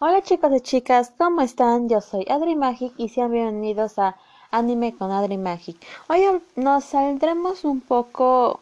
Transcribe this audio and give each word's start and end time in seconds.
Hola 0.00 0.22
chicos 0.22 0.52
y 0.54 0.60
chicas, 0.60 1.12
¿cómo 1.18 1.40
están? 1.40 1.88
Yo 1.88 2.00
soy 2.00 2.24
Adri 2.30 2.54
Magic 2.54 2.92
y 2.98 3.08
sean 3.08 3.32
bienvenidos 3.32 3.98
a 3.98 4.16
Anime 4.52 4.94
con 4.94 5.10
Adri 5.10 5.38
Magic. 5.38 5.76
Hoy 6.08 6.22
nos 6.54 6.84
saldremos 6.84 7.64
un 7.64 7.80
poco... 7.80 8.60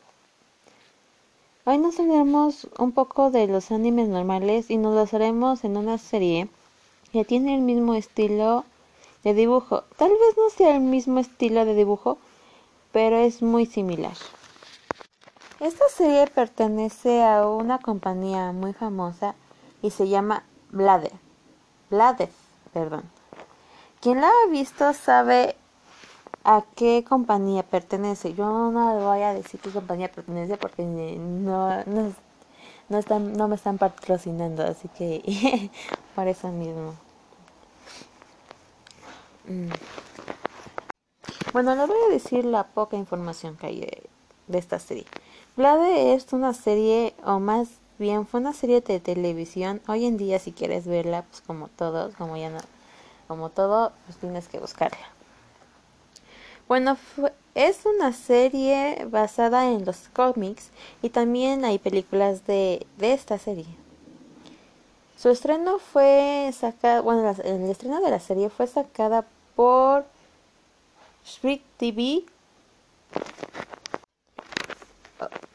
Hoy 1.67 1.77
nos 1.77 1.97
saldremos 1.97 2.67
un 2.79 2.93
poco 2.93 3.31
de 3.31 3.49
los 3.49 3.71
animes 3.71 4.09
normales 4.09 4.71
y 4.71 4.79
nos 4.79 4.95
los 4.95 5.13
haremos 5.13 5.63
en 5.65 5.77
una 5.77 5.99
serie 5.99 6.49
que 7.13 7.27
tiene 7.27 7.55
el 7.55 7.61
mismo 7.61 7.95
estilo 7.95 8.65
de 9.23 9.35
dibujo. 9.35 9.85
Tal 9.99 10.13
vez 10.13 10.37
no 10.39 10.49
sea 10.49 10.75
el 10.75 10.81
mismo 10.81 11.19
estilo 11.19 11.67
de 11.67 11.75
dibujo, 11.75 12.17
pero 12.93 13.19
es 13.19 13.43
muy 13.43 13.67
similar. 13.67 14.17
Esta 15.61 15.87
serie 15.91 16.29
pertenece 16.29 17.23
a 17.23 17.47
una 17.47 17.79
compañía 17.79 18.53
muy 18.53 18.73
famosa 18.73 19.35
y 19.83 19.91
se 19.91 20.09
llama 20.09 20.43
Blade. 20.71 21.26
Blade, 21.91 22.31
perdón. 22.73 23.05
Quien 24.01 24.21
la 24.21 24.29
ha 24.29 24.51
visto 24.51 24.93
sabe 24.93 25.57
a 26.45 26.63
qué 26.77 27.05
compañía 27.09 27.63
pertenece. 27.65 28.35
Yo 28.35 28.71
no 28.71 29.01
voy 29.01 29.23
a 29.23 29.35
decir 29.35 29.59
qué 29.61 29.71
compañía 29.71 30.11
pertenece 30.11 30.57
porque 30.57 30.85
no, 30.85 31.85
no, 31.85 32.13
no, 32.89 32.99
están, 32.99 33.33
no 33.33 33.49
me 33.49 33.57
están 33.57 33.79
patrocinando, 33.79 34.63
así 34.63 34.89
que 34.89 35.71
por 36.15 36.29
eso 36.29 36.49
mismo. 36.49 36.95
Mm. 39.49 39.71
Bueno, 41.53 41.75
les 41.75 41.89
voy 41.89 41.99
a 42.07 42.13
decir 42.13 42.45
la 42.45 42.65
poca 42.65 42.97
información 42.97 43.57
que 43.57 43.67
hay 43.67 43.81
de, 44.47 44.59
esta 44.59 44.79
serie. 44.79 45.07
Blade 45.57 46.15
es 46.15 46.33
una 46.33 46.53
serie, 46.53 47.15
o 47.25 47.41
más 47.41 47.69
bien 47.99 48.27
fue 48.27 48.41
una 48.41 48.53
serie 48.53 48.81
de 48.81 49.01
televisión. 49.01 49.81
Hoy 49.89 50.07
en 50.07 50.17
día, 50.17 50.39
si 50.39 50.53
quieres 50.53 50.87
verla, 50.87 51.23
pues 51.23 51.41
como 51.43 51.69
todos, 51.69 52.15
como 52.17 52.37
ya 52.37 52.51
no, 52.51 52.59
como 53.29 53.51
todo, 53.51 53.93
pues 54.07 54.19
tienes 54.19 54.49
que 54.49 54.59
buscarla. 54.59 55.07
Bueno, 56.69 56.97
es 57.55 57.87
una 57.87 58.13
serie 58.13 59.07
basada 59.11 59.71
en 59.71 59.85
los 59.85 60.09
cómics 60.13 60.71
y 61.01 61.11
también 61.11 61.65
hay 61.65 61.79
películas 61.79 62.47
de, 62.47 62.87
de 62.99 63.13
esta 63.13 63.39
serie. 63.39 63.67
Su 65.17 65.31
estreno 65.31 65.79
fue 65.79 66.51
sacado, 66.53 67.03
bueno, 67.03 67.35
el 67.45 67.71
estreno 67.71 68.01
de 68.01 68.11
la 68.11 68.21
serie 68.21 68.51
fue 68.51 68.67
sacada 68.67 69.25
por 69.55 70.05
Shrek 71.25 71.63
TV, 71.79 72.25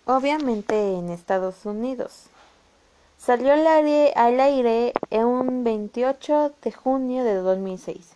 obviamente 0.05 0.93
en 0.93 1.09
Estados 1.09 1.65
Unidos. 1.65 2.27
Salió 3.17 3.53
al 3.53 3.65
aire, 3.67 4.13
al 4.15 4.39
aire 4.39 4.93
en 5.09 5.25
un 5.25 5.63
28 5.63 6.53
de 6.61 6.71
junio 6.71 7.23
de 7.23 7.35
2006. 7.35 8.13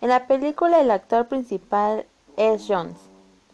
En 0.00 0.08
la 0.10 0.26
película 0.26 0.80
el 0.80 0.90
actor 0.90 1.28
principal 1.28 2.06
es 2.36 2.64
Jones. 2.68 2.98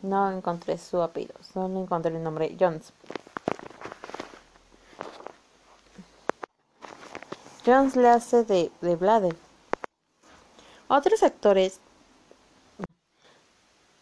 No 0.03 0.31
encontré 0.31 0.79
su 0.79 1.01
apellido, 1.03 1.35
solo 1.53 1.81
encontré 1.81 2.15
el 2.15 2.23
nombre 2.23 2.57
Jones. 2.59 2.93
Jones 7.65 7.95
le 7.95 8.09
hace 8.09 8.45
de, 8.45 8.73
de. 8.81 9.37
Otros 10.89 11.23
actores 11.23 11.81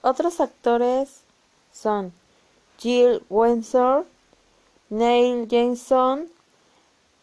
otros 0.00 0.40
actores 0.40 1.22
son 1.72 2.12
Jill 2.78 3.24
Windsor, 3.28 4.06
Neil 4.90 5.48
Jameson, 5.48 6.28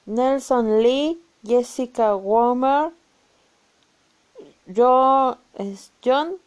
Nelson 0.05 0.83
Lee, 0.83 1.19
Jessica 1.43 2.15
Warmer, 2.15 2.91
John 4.73 6.37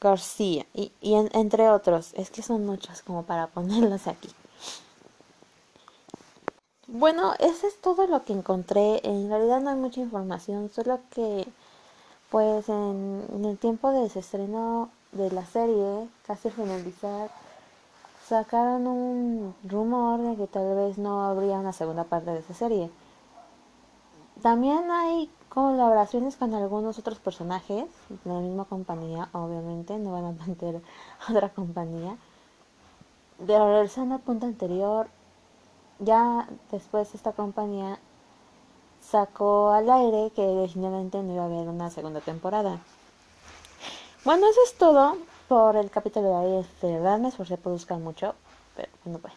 García 0.00 0.66
y, 0.74 0.92
entre 1.02 1.70
otros. 1.70 2.12
Es 2.14 2.30
que 2.30 2.42
son 2.42 2.66
muchos 2.66 3.02
como 3.02 3.24
para 3.24 3.48
ponerlos 3.48 4.06
aquí. 4.06 4.28
Bueno, 6.86 7.34
eso 7.38 7.66
es 7.66 7.80
todo 7.80 8.06
lo 8.06 8.24
que 8.24 8.32
encontré. 8.32 9.00
En 9.04 9.28
realidad 9.28 9.60
no 9.60 9.70
hay 9.70 9.76
mucha 9.76 10.00
información, 10.00 10.70
solo 10.70 11.00
que 11.10 11.46
pues 12.30 12.68
en, 12.68 13.24
en 13.32 13.44
el 13.44 13.58
tiempo 13.58 13.90
de 13.90 14.06
ese 14.06 14.20
estreno 14.20 14.90
de 15.12 15.30
la 15.30 15.46
serie, 15.46 16.08
casi 16.26 16.50
finalizar, 16.50 17.30
sacaron 18.28 18.86
un 18.86 19.54
rumor 19.64 20.20
de 20.20 20.36
que 20.36 20.46
tal 20.46 20.74
vez 20.74 20.98
no 20.98 21.24
habría 21.24 21.58
una 21.58 21.72
segunda 21.72 22.04
parte 22.04 22.30
de 22.30 22.38
esa 22.38 22.54
serie. 22.54 22.90
También 24.42 24.90
hay 24.90 25.30
colaboraciones 25.48 26.36
con 26.36 26.54
algunos 26.54 26.98
otros 26.98 27.18
personajes 27.18 27.84
de 28.08 28.32
la 28.32 28.40
misma 28.40 28.64
compañía, 28.64 29.28
obviamente, 29.32 29.98
no 29.98 30.12
van 30.12 30.24
a 30.24 30.46
meter 30.46 30.80
otra 31.30 31.50
compañía. 31.50 32.16
De 33.38 33.58
regresando 33.58 34.14
al 34.14 34.20
punto 34.20 34.46
anterior, 34.46 35.08
ya 35.98 36.48
después 36.70 37.14
esta 37.14 37.32
compañía 37.32 37.98
sacó 39.00 39.70
al 39.70 39.90
aire 39.90 40.32
que 40.34 40.42
definitivamente 40.42 41.22
no 41.22 41.34
iba 41.34 41.42
a 41.42 41.46
haber 41.46 41.68
una 41.68 41.90
segunda 41.90 42.20
temporada. 42.20 42.78
Bueno, 44.24 44.46
eso 44.48 44.60
es 44.64 44.78
todo 44.78 45.16
por 45.54 45.76
el 45.76 45.88
capítulo 45.88 46.26
de 46.30 46.34
hoy. 46.34 46.66
De 46.82 46.92
verdad 46.94 47.20
me 47.20 47.28
esforcé 47.28 47.56
por 47.56 47.70
buscar 47.70 47.98
mucho, 47.98 48.34
pero 48.74 48.88
no 49.04 49.18
puede. 49.18 49.34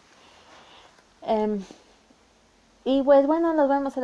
Em, 1.22 1.60
y 2.84 3.02
pues 3.04 3.24
bueno, 3.28 3.54
nos 3.54 3.68
vemos 3.68 3.94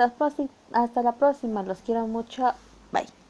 hasta 0.72 1.02
la 1.02 1.12
próxima. 1.12 1.64
Los 1.64 1.78
quiero 1.78 2.06
mucho. 2.06 2.52
Bye. 2.92 3.24